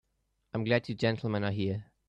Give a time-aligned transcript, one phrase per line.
[0.55, 1.91] I'm glad you gentlemen are here.